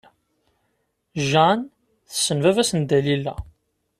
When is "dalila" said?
2.89-3.35